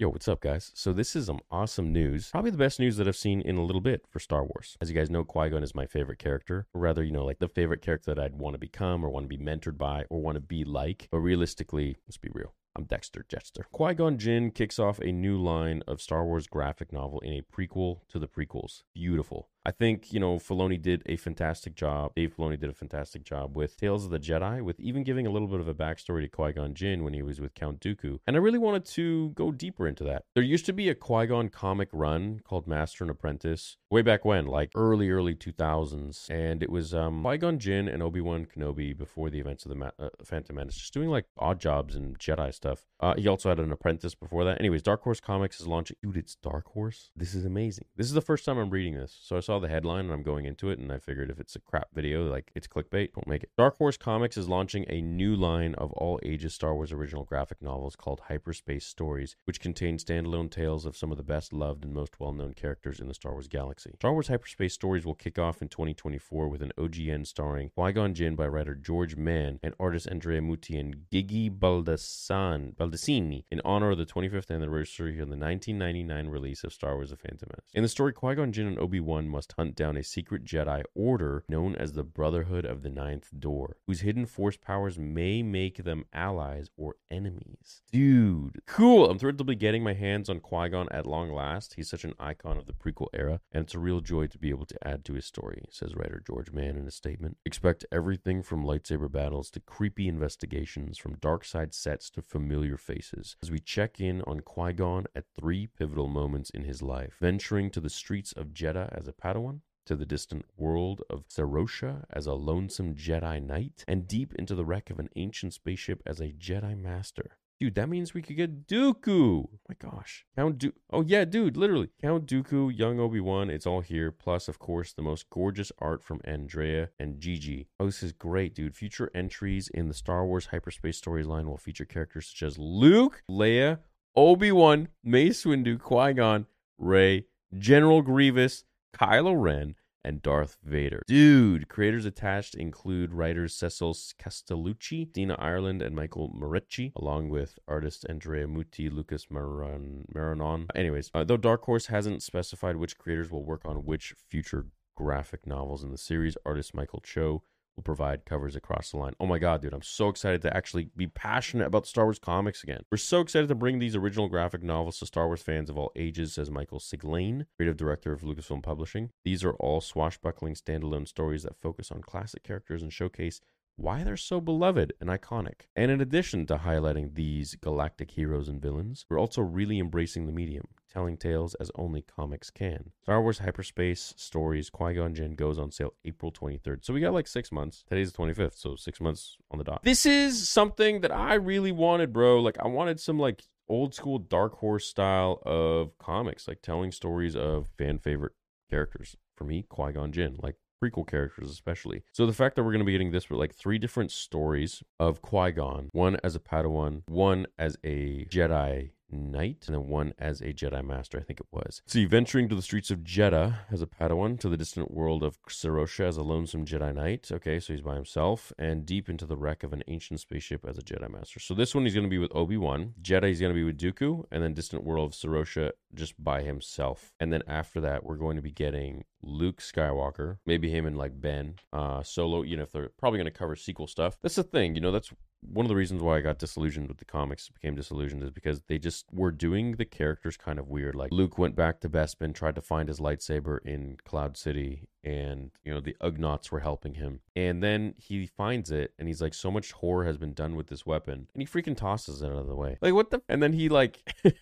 Yo, 0.00 0.08
what's 0.08 0.28
up, 0.28 0.40
guys? 0.40 0.72
So, 0.74 0.94
this 0.94 1.14
is 1.14 1.26
some 1.26 1.40
awesome 1.50 1.92
news. 1.92 2.30
Probably 2.30 2.50
the 2.50 2.56
best 2.56 2.80
news 2.80 2.96
that 2.96 3.06
I've 3.06 3.14
seen 3.14 3.42
in 3.42 3.58
a 3.58 3.62
little 3.62 3.82
bit 3.82 4.06
for 4.08 4.18
Star 4.18 4.42
Wars. 4.42 4.78
As 4.80 4.88
you 4.88 4.96
guys 4.96 5.10
know, 5.10 5.24
Qui 5.24 5.50
Gon 5.50 5.62
is 5.62 5.74
my 5.74 5.84
favorite 5.84 6.18
character, 6.18 6.66
or 6.72 6.80
rather, 6.80 7.04
you 7.04 7.12
know, 7.12 7.26
like 7.26 7.38
the 7.38 7.48
favorite 7.48 7.82
character 7.82 8.14
that 8.14 8.18
I'd 8.18 8.36
want 8.36 8.54
to 8.54 8.58
become, 8.58 9.04
or 9.04 9.10
want 9.10 9.24
to 9.24 9.36
be 9.36 9.36
mentored 9.36 9.76
by, 9.76 10.06
or 10.08 10.22
want 10.22 10.36
to 10.36 10.40
be 10.40 10.64
like. 10.64 11.08
But 11.10 11.18
realistically, 11.18 11.98
let's 12.08 12.16
be 12.16 12.30
real. 12.32 12.54
I'm 12.74 12.84
Dexter 12.84 13.26
Jettster. 13.28 13.64
Qui 13.72 13.92
Gon 13.92 14.16
Jinn 14.16 14.52
kicks 14.52 14.78
off 14.78 15.00
a 15.00 15.12
new 15.12 15.36
line 15.36 15.82
of 15.86 16.00
Star 16.00 16.24
Wars 16.24 16.46
graphic 16.46 16.94
novel 16.94 17.20
in 17.20 17.34
a 17.34 17.42
prequel 17.42 17.98
to 18.08 18.18
the 18.18 18.26
prequels. 18.26 18.84
Beautiful. 18.94 19.50
I 19.64 19.70
think, 19.72 20.12
you 20.12 20.20
know, 20.20 20.36
Filoni 20.36 20.80
did 20.80 21.02
a 21.04 21.16
fantastic 21.16 21.74
job. 21.74 22.12
Dave 22.14 22.34
Filoni 22.34 22.58
did 22.58 22.70
a 22.70 22.74
fantastic 22.74 23.24
job 23.24 23.56
with 23.56 23.76
Tales 23.76 24.06
of 24.06 24.10
the 24.10 24.18
Jedi, 24.18 24.62
with 24.62 24.80
even 24.80 25.04
giving 25.04 25.26
a 25.26 25.30
little 25.30 25.48
bit 25.48 25.60
of 25.60 25.68
a 25.68 25.74
backstory 25.74 26.22
to 26.22 26.28
Qui 26.28 26.52
Gon 26.52 26.72
Jinn 26.72 27.04
when 27.04 27.12
he 27.12 27.22
was 27.22 27.40
with 27.40 27.54
Count 27.54 27.78
Dooku. 27.80 28.20
And 28.26 28.36
I 28.36 28.38
really 28.38 28.58
wanted 28.58 28.86
to 28.86 29.30
go 29.30 29.52
deeper 29.52 29.86
into 29.86 30.02
that. 30.04 30.24
There 30.34 30.42
used 30.42 30.64
to 30.66 30.72
be 30.72 30.88
a 30.88 30.94
Qui 30.94 31.26
Gon 31.26 31.50
comic 31.50 31.88
run 31.92 32.40
called 32.42 32.66
Master 32.66 33.04
and 33.04 33.10
Apprentice 33.10 33.76
way 33.90 34.00
back 34.00 34.24
when, 34.24 34.46
like 34.46 34.70
early, 34.74 35.10
early 35.10 35.34
2000s. 35.34 36.30
And 36.30 36.62
it 36.62 36.70
was 36.70 36.94
um, 36.94 37.22
Qui 37.22 37.36
Gon 37.36 37.58
Jinn 37.58 37.86
and 37.86 38.02
Obi 38.02 38.22
Wan 38.22 38.46
Kenobi 38.46 38.96
before 38.96 39.28
the 39.28 39.40
events 39.40 39.66
of 39.66 39.68
the 39.68 39.74
Ma- 39.76 39.90
uh, 39.98 40.08
Phantom 40.24 40.56
Menace, 40.56 40.76
just 40.76 40.94
doing 40.94 41.10
like 41.10 41.26
odd 41.38 41.60
jobs 41.60 41.94
and 41.94 42.18
Jedi 42.18 42.54
stuff. 42.54 42.84
Uh, 42.98 43.14
he 43.16 43.28
also 43.28 43.50
had 43.50 43.60
an 43.60 43.72
apprentice 43.72 44.14
before 44.14 44.44
that. 44.44 44.58
Anyways, 44.58 44.82
Dark 44.82 45.02
Horse 45.02 45.20
Comics 45.20 45.60
is 45.60 45.66
launching. 45.66 45.98
Dude, 46.02 46.16
it's 46.16 46.36
Dark 46.36 46.68
Horse? 46.68 47.10
This 47.14 47.34
is 47.34 47.44
amazing. 47.44 47.84
This 47.96 48.06
is 48.06 48.14
the 48.14 48.22
first 48.22 48.46
time 48.46 48.56
I'm 48.56 48.70
reading 48.70 48.94
this. 48.94 49.18
So 49.22 49.36
I 49.36 49.40
saw 49.50 49.58
the 49.58 49.68
headline 49.68 50.04
and 50.04 50.12
I'm 50.12 50.22
going 50.22 50.46
into 50.46 50.70
it, 50.70 50.78
and 50.78 50.92
I 50.92 50.98
figured 50.98 51.28
if 51.28 51.40
it's 51.40 51.56
a 51.56 51.58
crap 51.58 51.88
video, 51.92 52.30
like 52.30 52.52
it's 52.54 52.68
clickbait, 52.68 53.14
don't 53.14 53.26
make 53.26 53.42
it. 53.42 53.50
Dark 53.58 53.78
Horse 53.78 53.96
Comics 53.96 54.36
is 54.36 54.48
launching 54.48 54.84
a 54.88 55.00
new 55.00 55.34
line 55.34 55.74
of 55.74 55.92
all 55.94 56.20
ages 56.22 56.54
Star 56.54 56.72
Wars 56.72 56.92
original 56.92 57.24
graphic 57.24 57.60
novels 57.60 57.96
called 57.96 58.20
Hyperspace 58.28 58.86
Stories, 58.86 59.34
which 59.46 59.58
contain 59.58 59.98
standalone 59.98 60.52
tales 60.52 60.86
of 60.86 60.96
some 60.96 61.10
of 61.10 61.16
the 61.16 61.24
best 61.24 61.52
loved 61.52 61.84
and 61.84 61.92
most 61.92 62.20
well 62.20 62.32
known 62.32 62.54
characters 62.54 63.00
in 63.00 63.08
the 63.08 63.14
Star 63.14 63.32
Wars 63.32 63.48
galaxy. 63.48 63.90
Star 63.96 64.12
Wars 64.12 64.28
Hyperspace 64.28 64.72
Stories 64.72 65.04
will 65.04 65.16
kick 65.16 65.36
off 65.36 65.60
in 65.60 65.66
2024 65.66 66.46
with 66.46 66.62
an 66.62 66.70
OGN 66.78 67.26
starring 67.26 67.70
Qui 67.70 67.90
Gon 67.90 68.14
Jinn 68.14 68.36
by 68.36 68.46
writer 68.46 68.76
George 68.76 69.16
Mann 69.16 69.58
and 69.64 69.74
artist 69.80 70.06
Andrea 70.08 70.40
Mutti 70.40 70.78
and 70.78 71.06
Gigi 71.10 71.50
Baldasan, 71.50 72.76
Baldassini 72.76 73.42
in 73.50 73.60
honor 73.64 73.90
of 73.90 73.98
the 73.98 74.06
25th 74.06 74.54
anniversary 74.54 75.14
of 75.14 75.28
the 75.28 75.36
1999 75.36 76.28
release 76.28 76.62
of 76.62 76.72
Star 76.72 76.94
Wars 76.94 77.10
The 77.10 77.16
Phantom 77.16 77.48
Menace. 77.50 77.70
In 77.74 77.82
the 77.82 77.88
story, 77.88 78.12
Qui 78.12 78.36
Gon 78.36 78.52
Jinn 78.52 78.68
and 78.68 78.78
Obi 78.78 79.00
Wan 79.00 79.28
must 79.28 79.39
hunt 79.56 79.74
down 79.74 79.96
a 79.96 80.02
secret 80.02 80.44
Jedi 80.44 80.82
order 80.94 81.44
known 81.48 81.74
as 81.76 81.92
the 81.92 82.02
Brotherhood 82.02 82.64
of 82.64 82.82
the 82.82 82.90
Ninth 82.90 83.28
Door, 83.38 83.76
whose 83.86 84.00
hidden 84.00 84.26
force 84.26 84.56
powers 84.56 84.98
may 84.98 85.42
make 85.42 85.84
them 85.84 86.04
allies 86.12 86.68
or 86.76 86.96
enemies. 87.10 87.82
Dude, 87.92 88.60
cool. 88.66 89.10
I'm 89.10 89.18
thrilled 89.18 89.38
to 89.38 89.44
be 89.44 89.54
getting 89.54 89.82
my 89.82 89.94
hands 89.94 90.28
on 90.28 90.40
Qui 90.40 90.68
Gon 90.68 90.88
at 90.90 91.06
long 91.06 91.32
last. 91.32 91.74
He's 91.74 91.88
such 91.88 92.04
an 92.04 92.14
icon 92.18 92.56
of 92.56 92.66
the 92.66 92.72
prequel 92.72 93.08
era, 93.12 93.40
and 93.52 93.64
it's 93.64 93.74
a 93.74 93.78
real 93.78 94.00
joy 94.00 94.26
to 94.28 94.38
be 94.38 94.50
able 94.50 94.66
to 94.66 94.86
add 94.86 95.04
to 95.06 95.14
his 95.14 95.26
story, 95.26 95.62
says 95.70 95.94
writer 95.94 96.22
George 96.26 96.50
Mann 96.52 96.76
in 96.76 96.86
a 96.86 96.90
statement. 96.90 97.36
Expect 97.44 97.84
everything 97.92 98.42
from 98.42 98.64
lightsaber 98.64 99.10
battles 99.10 99.50
to 99.50 99.60
creepy 99.60 100.08
investigations, 100.08 100.98
from 100.98 101.14
dark 101.14 101.44
side 101.44 101.74
sets 101.74 102.10
to 102.10 102.22
familiar 102.22 102.76
faces, 102.76 103.36
as 103.42 103.50
we 103.50 103.58
check 103.58 104.00
in 104.00 104.22
on 104.22 104.40
Qui 104.40 104.72
Gon 104.72 105.06
at 105.14 105.24
three 105.36 105.66
pivotal 105.66 106.08
moments 106.08 106.50
in 106.50 106.64
his 106.64 106.82
life 106.82 107.16
venturing 107.20 107.70
to 107.70 107.80
the 107.80 107.90
streets 107.90 108.32
of 108.32 108.48
Jedha 108.48 108.88
as 108.92 109.06
a 109.06 109.12
Padawan, 109.30 109.60
to 109.86 109.96
the 109.96 110.06
distant 110.06 110.44
world 110.56 111.02
of 111.08 111.26
Serosha 111.28 112.04
as 112.10 112.26
a 112.26 112.34
lonesome 112.34 112.94
Jedi 112.94 113.42
Knight, 113.42 113.84
and 113.86 114.08
deep 114.08 114.34
into 114.34 114.54
the 114.54 114.64
wreck 114.64 114.90
of 114.90 114.98
an 114.98 115.08
ancient 115.16 115.54
spaceship 115.54 116.02
as 116.06 116.20
a 116.20 116.32
Jedi 116.32 116.76
Master. 116.76 117.36
Dude, 117.60 117.74
that 117.74 117.90
means 117.90 118.14
we 118.14 118.22
could 118.22 118.36
get 118.36 118.66
Dooku. 118.66 119.44
Oh 119.44 119.58
my 119.68 119.74
gosh. 119.78 120.24
Count 120.34 120.56
Du 120.56 120.72
Oh 120.90 121.02
yeah, 121.02 121.26
dude, 121.26 121.58
literally. 121.58 121.90
Count 122.00 122.24
Dooku, 122.26 122.76
young 122.76 122.98
Obi-Wan, 122.98 123.50
it's 123.50 123.66
all 123.66 123.82
here. 123.82 124.10
Plus, 124.10 124.48
of 124.48 124.58
course, 124.58 124.94
the 124.94 125.02
most 125.02 125.28
gorgeous 125.28 125.70
art 125.78 126.02
from 126.02 126.22
Andrea 126.24 126.88
and 126.98 127.20
Gigi. 127.20 127.68
Oh, 127.78 127.84
this 127.86 128.02
is 128.02 128.12
great, 128.12 128.54
dude. 128.54 128.74
Future 128.74 129.10
entries 129.14 129.68
in 129.68 129.88
the 129.88 129.94
Star 129.94 130.24
Wars 130.24 130.46
hyperspace 130.46 130.98
storyline 130.98 131.44
will 131.44 131.58
feature 131.58 131.84
characters 131.84 132.28
such 132.28 132.46
as 132.46 132.58
Luke, 132.58 133.22
Leia, 133.30 133.80
Obi-Wan, 134.16 134.88
Mace 135.04 135.44
Windu, 135.44 135.78
Qui-Gon, 135.78 136.46
Rey, 136.78 137.26
General 137.58 138.00
Grievous, 138.00 138.64
Kylo 138.92 139.40
Ren, 139.40 139.74
and 140.04 140.22
Darth 140.22 140.56
Vader. 140.64 141.02
Dude, 141.06 141.68
creators 141.68 142.04
attached 142.06 142.54
include 142.54 143.12
writers 143.12 143.54
Cecil 143.54 143.92
Castellucci, 143.92 145.12
Dina 145.12 145.36
Ireland, 145.38 145.82
and 145.82 145.94
Michael 145.94 146.30
Moreci, 146.30 146.92
along 146.96 147.28
with 147.28 147.58
artist 147.68 148.06
Andrea 148.08 148.46
Mutti, 148.46 148.92
Lucas 148.92 149.26
Maron, 149.30 150.06
Maranon. 150.14 150.66
Anyways, 150.74 151.10
uh, 151.14 151.24
though 151.24 151.36
Dark 151.36 151.64
Horse 151.64 151.86
hasn't 151.86 152.22
specified 152.22 152.76
which 152.76 152.98
creators 152.98 153.30
will 153.30 153.44
work 153.44 153.62
on 153.64 153.84
which 153.84 154.14
future 154.28 154.66
graphic 154.96 155.46
novels 155.46 155.82
in 155.84 155.90
the 155.90 155.98
series, 155.98 156.36
artist 156.44 156.74
Michael 156.74 157.00
Cho 157.00 157.42
will 157.76 157.82
provide 157.82 158.24
covers 158.24 158.56
across 158.56 158.90
the 158.90 158.96
line. 158.96 159.14
Oh 159.20 159.26
my 159.26 159.38
god, 159.38 159.62
dude, 159.62 159.72
I'm 159.72 159.82
so 159.82 160.08
excited 160.08 160.42
to 160.42 160.56
actually 160.56 160.90
be 160.96 161.06
passionate 161.06 161.66
about 161.66 161.86
Star 161.86 162.04
Wars 162.04 162.18
comics 162.18 162.62
again. 162.62 162.82
We're 162.90 162.98
so 162.98 163.20
excited 163.20 163.48
to 163.48 163.54
bring 163.54 163.78
these 163.78 163.96
original 163.96 164.28
graphic 164.28 164.62
novels 164.62 164.98
to 164.98 165.06
Star 165.06 165.26
Wars 165.26 165.42
fans 165.42 165.70
of 165.70 165.78
all 165.78 165.92
ages, 165.96 166.34
says 166.34 166.50
Michael 166.50 166.80
Siglain, 166.80 167.46
creative 167.56 167.76
director 167.76 168.12
of 168.12 168.22
Lucasfilm 168.22 168.62
Publishing. 168.62 169.10
These 169.24 169.44
are 169.44 169.54
all 169.54 169.80
swashbuckling 169.80 170.54
standalone 170.54 171.08
stories 171.08 171.44
that 171.44 171.60
focus 171.60 171.90
on 171.90 172.02
classic 172.02 172.42
characters 172.42 172.82
and 172.82 172.92
showcase 172.92 173.40
why 173.76 174.04
they're 174.04 174.16
so 174.16 174.40
beloved 174.40 174.92
and 175.00 175.08
iconic. 175.08 175.62
And 175.74 175.90
in 175.90 176.00
addition 176.00 176.46
to 176.46 176.58
highlighting 176.58 177.14
these 177.14 177.54
galactic 177.54 178.10
heroes 178.10 178.48
and 178.48 178.60
villains, 178.60 179.06
we're 179.08 179.18
also 179.18 179.40
really 179.40 179.78
embracing 179.78 180.26
the 180.26 180.32
medium, 180.32 180.68
telling 180.90 181.16
tales 181.16 181.54
as 181.54 181.70
only 181.74 182.02
comics 182.02 182.50
can. 182.50 182.92
Star 183.02 183.22
Wars 183.22 183.38
Hyperspace 183.38 184.14
Stories 184.16 184.70
Qui 184.70 184.94
Gon 184.94 185.14
Jinn 185.14 185.34
goes 185.34 185.58
on 185.58 185.70
sale 185.70 185.94
April 186.04 186.32
23rd. 186.32 186.84
So 186.84 186.92
we 186.92 187.00
got 187.00 187.14
like 187.14 187.26
six 187.26 187.52
months. 187.52 187.84
Today's 187.88 188.12
the 188.12 188.18
25th, 188.18 188.56
so 188.56 188.76
six 188.76 189.00
months 189.00 189.36
on 189.50 189.58
the 189.58 189.64
dot. 189.64 189.82
This 189.82 190.06
is 190.06 190.48
something 190.48 191.00
that 191.00 191.12
I 191.12 191.34
really 191.34 191.72
wanted, 191.72 192.12
bro. 192.12 192.40
Like, 192.40 192.58
I 192.58 192.68
wanted 192.68 193.00
some 193.00 193.18
like 193.18 193.42
old 193.68 193.94
school 193.94 194.18
Dark 194.18 194.58
Horse 194.58 194.86
style 194.86 195.42
of 195.46 195.96
comics, 195.98 196.48
like 196.48 196.62
telling 196.62 196.92
stories 196.92 197.36
of 197.36 197.68
fan 197.78 197.98
favorite 197.98 198.32
characters. 198.68 199.16
For 199.36 199.44
me, 199.44 199.64
Qui 199.68 199.92
Gon 199.92 200.12
Jinn. 200.12 200.38
Like, 200.42 200.56
prequel 200.82 201.06
characters 201.06 201.50
especially. 201.50 202.02
So 202.12 202.26
the 202.26 202.32
fact 202.32 202.56
that 202.56 202.62
we're 202.62 202.72
going 202.72 202.80
to 202.80 202.86
be 202.86 202.92
getting 202.92 203.10
this 203.10 203.28
with 203.28 203.38
like 203.38 203.54
three 203.54 203.78
different 203.78 204.10
stories 204.10 204.82
of 204.98 205.20
Qui-Gon, 205.22 205.90
one 205.92 206.16
as 206.24 206.34
a 206.34 206.40
Padawan, 206.40 207.02
one 207.06 207.46
as 207.58 207.76
a 207.84 208.24
Jedi 208.30 208.90
Knight, 209.12 209.64
and 209.66 209.74
then 209.74 209.88
one 209.88 210.14
as 210.18 210.40
a 210.40 210.52
Jedi 210.52 210.84
Master, 210.84 211.18
I 211.18 211.22
think 211.22 211.40
it 211.40 211.46
was. 211.50 211.82
See, 211.86 212.04
venturing 212.04 212.48
to 212.48 212.54
the 212.54 212.62
streets 212.62 212.90
of 212.90 213.00
Jedha 213.00 213.60
as 213.70 213.82
a 213.82 213.86
Padawan, 213.86 214.38
to 214.40 214.48
the 214.48 214.56
distant 214.56 214.90
world 214.90 215.22
of 215.22 215.38
Serosha 215.48 216.06
as 216.06 216.16
a 216.16 216.22
lonesome 216.22 216.64
Jedi 216.64 216.94
Knight. 216.94 217.28
Okay, 217.32 217.60
so 217.60 217.72
he's 217.72 217.82
by 217.82 217.94
himself, 217.94 218.52
and 218.58 218.86
deep 218.86 219.08
into 219.08 219.26
the 219.26 219.36
wreck 219.36 219.62
of 219.62 219.72
an 219.72 219.82
ancient 219.88 220.20
spaceship 220.20 220.64
as 220.66 220.78
a 220.78 220.82
Jedi 220.82 221.10
Master. 221.10 221.40
So 221.40 221.54
this 221.54 221.74
one 221.74 221.84
he's 221.84 221.94
going 221.94 222.06
to 222.06 222.10
be 222.10 222.18
with 222.18 222.34
Obi 222.34 222.56
Wan. 222.56 222.94
Jedha 223.02 223.28
he's 223.28 223.40
going 223.40 223.52
to 223.52 223.58
be 223.58 223.64
with 223.64 223.78
Dooku, 223.78 224.24
and 224.30 224.42
then 224.42 224.54
distant 224.54 224.84
world 224.84 225.10
of 225.10 225.16
Serosha 225.16 225.72
just 225.94 226.22
by 226.22 226.42
himself. 226.42 227.12
And 227.18 227.32
then 227.32 227.42
after 227.46 227.80
that, 227.80 228.04
we're 228.04 228.16
going 228.16 228.36
to 228.36 228.42
be 228.42 228.52
getting 228.52 229.04
Luke 229.22 229.60
Skywalker, 229.60 230.38
maybe 230.46 230.70
him 230.70 230.86
and 230.86 230.96
like 230.96 231.20
Ben, 231.20 231.56
uh, 231.72 232.02
Solo. 232.02 232.42
You 232.42 232.56
know, 232.56 232.62
if 232.62 232.72
they're 232.72 232.90
probably 232.98 233.18
going 233.18 233.32
to 233.32 233.38
cover 233.38 233.56
sequel 233.56 233.86
stuff. 233.86 234.18
That's 234.22 234.36
the 234.36 234.42
thing, 234.42 234.74
you 234.74 234.80
know. 234.80 234.92
That's 234.92 235.12
one 235.42 235.64
of 235.64 235.68
the 235.68 235.76
reasons 235.76 236.02
why 236.02 236.18
I 236.18 236.20
got 236.20 236.38
disillusioned 236.38 236.88
with 236.88 236.98
the 236.98 237.04
comics, 237.04 237.48
became 237.48 237.74
disillusioned, 237.74 238.22
is 238.22 238.30
because 238.30 238.62
they 238.68 238.78
just 238.78 239.06
were 239.12 239.30
doing 239.30 239.72
the 239.72 239.84
characters 239.84 240.36
kind 240.36 240.58
of 240.58 240.68
weird. 240.68 240.94
Like 240.94 241.12
Luke 241.12 241.38
went 241.38 241.56
back 241.56 241.80
to 241.80 241.88
Bespin, 241.88 242.34
tried 242.34 242.54
to 242.56 242.60
find 242.60 242.88
his 242.88 243.00
lightsaber 243.00 243.58
in 243.64 243.96
Cloud 244.04 244.36
City, 244.36 244.88
and 245.02 245.50
you 245.64 245.72
know 245.72 245.80
the 245.80 245.96
Ugnaughts 246.00 246.50
were 246.50 246.60
helping 246.60 246.94
him, 246.94 247.20
and 247.34 247.62
then 247.62 247.94
he 247.96 248.26
finds 248.26 248.70
it, 248.70 248.92
and 248.98 249.08
he's 249.08 249.22
like, 249.22 249.34
so 249.34 249.50
much 249.50 249.72
horror 249.72 250.04
has 250.04 250.18
been 250.18 250.34
done 250.34 250.56
with 250.56 250.68
this 250.68 250.84
weapon, 250.84 251.28
and 251.32 251.42
he 251.42 251.46
freaking 251.46 251.76
tosses 251.76 252.22
it 252.22 252.26
out 252.26 252.38
of 252.38 252.46
the 252.46 252.56
way. 252.56 252.78
Like 252.80 252.94
what 252.94 253.10
the? 253.10 253.22
And 253.28 253.42
then 253.42 253.52
he 253.52 253.68
like, 253.68 254.02
ugh, 254.24 254.32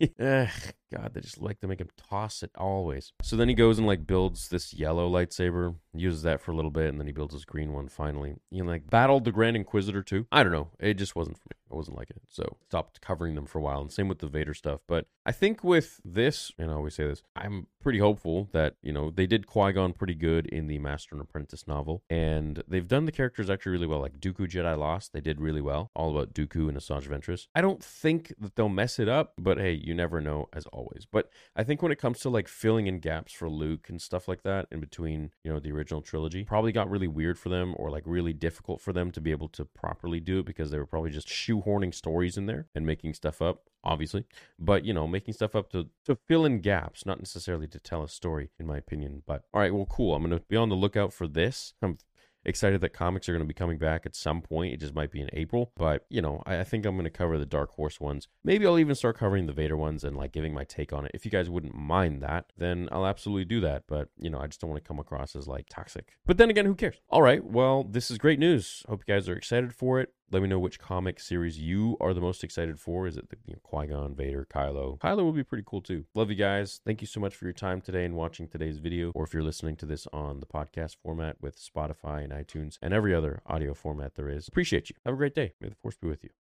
eh, 0.18 0.48
God, 0.92 1.12
they 1.14 1.20
just 1.20 1.40
like 1.40 1.60
to 1.60 1.66
make 1.66 1.80
him 1.80 1.88
toss 1.96 2.42
it 2.42 2.50
always. 2.56 3.12
So 3.22 3.36
then 3.36 3.48
he 3.48 3.54
goes 3.54 3.78
and 3.78 3.86
like 3.86 4.06
builds 4.06 4.48
this 4.48 4.74
yellow 4.74 5.10
lightsaber, 5.10 5.76
uses 5.94 6.22
that 6.22 6.40
for 6.40 6.52
a 6.52 6.54
little 6.56 6.70
bit, 6.70 6.88
and 6.88 7.00
then 7.00 7.06
he 7.06 7.12
builds 7.12 7.34
his 7.34 7.44
green 7.44 7.72
one 7.72 7.88
finally. 7.88 8.34
He 8.50 8.62
like 8.62 8.90
battled 8.90 9.24
the 9.24 9.32
Grand 9.32 9.56
Inquisitor 9.56 10.02
too. 10.02 10.26
I 10.30 10.42
don't 10.42 10.52
know. 10.52 10.68
It 10.78 10.94
just 10.94 11.16
wasn't 11.16 11.38
for 11.38 11.48
me. 11.48 11.56
I 11.72 11.76
wasn't 11.76 11.96
like 11.96 12.10
it. 12.10 12.22
So 12.28 12.56
stopped 12.68 13.00
covering 13.00 13.34
them 13.34 13.46
for 13.46 13.58
a 13.58 13.62
while. 13.62 13.80
And 13.80 13.90
same 13.90 14.08
with 14.08 14.18
the 14.18 14.26
Vader 14.26 14.54
stuff. 14.54 14.80
But 14.86 15.06
I 15.24 15.32
think 15.32 15.64
with 15.64 16.00
this, 16.04 16.52
and 16.58 16.70
I 16.70 16.74
always 16.74 16.94
say 16.94 17.04
this, 17.04 17.22
I'm 17.36 17.66
pretty 17.80 17.98
hopeful 17.98 18.48
that, 18.52 18.76
you 18.82 18.92
know, 18.92 19.10
they 19.10 19.26
did 19.26 19.46
Qui 19.46 19.72
Gon 19.72 19.92
pretty 19.92 20.14
good 20.14 20.46
in 20.46 20.66
the 20.66 20.78
Master 20.78 21.14
and 21.14 21.22
Apprentice 21.22 21.66
novel. 21.66 22.02
And 22.10 22.62
they've 22.68 22.86
done 22.86 23.06
the 23.06 23.12
characters 23.12 23.48
actually 23.48 23.72
really 23.72 23.86
well. 23.86 24.00
Like 24.00 24.20
Dooku 24.20 24.48
Jedi 24.48 24.76
Lost, 24.76 25.12
they 25.12 25.20
did 25.20 25.40
really 25.40 25.60
well. 25.60 25.90
All 25.94 26.10
about 26.10 26.34
Dooku 26.34 26.68
and 26.68 26.76
Asajj 26.76 27.08
Ventress. 27.08 27.46
I 27.54 27.60
don't 27.60 27.82
think 27.82 28.34
that 28.38 28.56
they'll 28.56 28.68
mess 28.68 28.98
it 28.98 29.08
up, 29.08 29.32
but 29.38 29.58
hey, 29.58 29.72
you 29.72 29.94
never 29.94 30.20
know 30.20 30.48
as 30.52 30.66
always. 30.66 31.06
But 31.10 31.30
I 31.56 31.64
think 31.64 31.82
when 31.82 31.92
it 31.92 31.98
comes 31.98 32.20
to 32.20 32.30
like 32.30 32.48
filling 32.48 32.86
in 32.86 32.98
gaps 32.98 33.32
for 33.32 33.48
Luke 33.48 33.88
and 33.88 34.00
stuff 34.00 34.28
like 34.28 34.42
that 34.42 34.66
in 34.70 34.80
between, 34.80 35.30
you 35.44 35.52
know, 35.52 35.60
the 35.60 35.72
original 35.72 36.02
trilogy, 36.02 36.44
probably 36.44 36.72
got 36.72 36.90
really 36.90 37.08
weird 37.08 37.38
for 37.38 37.48
them 37.48 37.74
or 37.78 37.90
like 37.90 38.04
really 38.06 38.32
difficult 38.32 38.80
for 38.80 38.92
them 38.92 39.10
to 39.12 39.20
be 39.20 39.30
able 39.30 39.48
to 39.48 39.64
properly 39.64 40.20
do 40.20 40.40
it 40.40 40.46
because 40.46 40.70
they 40.70 40.78
were 40.78 40.86
probably 40.86 41.10
just 41.10 41.28
shoe 41.28 41.61
shoehorning 41.62 41.94
stories 41.94 42.36
in 42.36 42.46
there 42.46 42.66
and 42.74 42.86
making 42.86 43.14
stuff 43.14 43.40
up 43.42 43.62
obviously 43.84 44.24
but 44.58 44.84
you 44.84 44.92
know 44.92 45.06
making 45.06 45.34
stuff 45.34 45.56
up 45.56 45.70
to 45.70 45.88
to 46.04 46.14
fill 46.14 46.44
in 46.44 46.60
gaps 46.60 47.04
not 47.04 47.18
necessarily 47.18 47.66
to 47.66 47.80
tell 47.80 48.02
a 48.02 48.08
story 48.08 48.50
in 48.58 48.66
my 48.66 48.76
opinion 48.76 49.22
but 49.26 49.44
all 49.52 49.60
right 49.60 49.74
well 49.74 49.86
cool 49.86 50.14
i'm 50.14 50.22
gonna 50.22 50.40
be 50.48 50.56
on 50.56 50.68
the 50.68 50.76
lookout 50.76 51.12
for 51.12 51.26
this 51.26 51.74
i'm 51.82 51.96
excited 52.44 52.80
that 52.80 52.92
comics 52.92 53.28
are 53.28 53.32
going 53.32 53.44
to 53.44 53.48
be 53.48 53.54
coming 53.54 53.78
back 53.78 54.04
at 54.06 54.16
some 54.16 54.40
point. 54.40 54.72
It 54.72 54.80
just 54.80 54.94
might 54.94 55.10
be 55.10 55.20
in 55.20 55.30
April. 55.32 55.72
But, 55.76 56.06
you 56.08 56.20
know, 56.20 56.42
I, 56.46 56.60
I 56.60 56.64
think 56.64 56.84
I'm 56.84 56.96
going 56.96 57.04
to 57.04 57.10
cover 57.10 57.38
the 57.38 57.46
Dark 57.46 57.70
Horse 57.72 58.00
ones. 58.00 58.28
Maybe 58.44 58.66
I'll 58.66 58.78
even 58.78 58.94
start 58.94 59.18
covering 59.18 59.46
the 59.46 59.52
Vader 59.52 59.76
ones 59.76 60.04
and 60.04 60.16
like 60.16 60.32
giving 60.32 60.54
my 60.54 60.64
take 60.64 60.92
on 60.92 61.04
it. 61.04 61.12
If 61.14 61.24
you 61.24 61.30
guys 61.30 61.48
wouldn't 61.48 61.74
mind 61.74 62.22
that, 62.22 62.52
then 62.56 62.88
I'll 62.90 63.06
absolutely 63.06 63.44
do 63.44 63.60
that. 63.60 63.84
But, 63.86 64.08
you 64.18 64.30
know, 64.30 64.38
I 64.38 64.46
just 64.46 64.60
don't 64.60 64.70
want 64.70 64.82
to 64.82 64.88
come 64.88 64.98
across 64.98 65.36
as 65.36 65.48
like 65.48 65.66
toxic. 65.68 66.12
But 66.26 66.38
then 66.38 66.50
again, 66.50 66.66
who 66.66 66.74
cares? 66.74 66.96
All 67.08 67.22
right. 67.22 67.44
Well, 67.44 67.84
this 67.84 68.10
is 68.10 68.18
great 68.18 68.38
news. 68.38 68.82
Hope 68.88 69.02
you 69.06 69.14
guys 69.14 69.28
are 69.28 69.36
excited 69.36 69.74
for 69.74 70.00
it. 70.00 70.12
Let 70.32 70.40
me 70.40 70.48
know 70.48 70.58
which 70.58 70.78
comic 70.78 71.20
series 71.20 71.58
you 71.58 71.98
are 72.00 72.14
the 72.14 72.20
most 72.22 72.42
excited 72.42 72.80
for. 72.80 73.06
Is 73.06 73.18
it 73.18 73.28
the 73.28 73.36
you 73.46 73.52
know, 73.52 73.60
Qui 73.62 73.88
Gon, 73.88 74.14
Vader, 74.14 74.46
Kylo? 74.50 74.98
Kylo 74.98 75.26
would 75.26 75.34
be 75.34 75.44
pretty 75.44 75.62
cool 75.66 75.82
too. 75.82 76.06
Love 76.14 76.30
you 76.30 76.36
guys. 76.36 76.80
Thank 76.86 77.02
you 77.02 77.06
so 77.06 77.20
much 77.20 77.36
for 77.36 77.44
your 77.44 77.52
time 77.52 77.82
today 77.82 78.06
and 78.06 78.16
watching 78.16 78.48
today's 78.48 78.78
video. 78.78 79.12
Or 79.14 79.24
if 79.24 79.34
you're 79.34 79.42
listening 79.42 79.76
to 79.76 79.86
this 79.86 80.08
on 80.10 80.40
the 80.40 80.46
podcast 80.46 80.96
format 80.96 81.36
with 81.42 81.60
Spotify 81.60 82.24
and 82.24 82.32
iTunes 82.32 82.78
and 82.80 82.94
every 82.94 83.14
other 83.14 83.42
audio 83.44 83.74
format 83.74 84.14
there 84.14 84.30
is, 84.30 84.48
appreciate 84.48 84.88
you. 84.88 84.96
Have 85.04 85.12
a 85.12 85.18
great 85.18 85.34
day. 85.34 85.52
May 85.60 85.68
the 85.68 85.74
force 85.74 85.98
be 85.98 86.08
with 86.08 86.24
you. 86.24 86.30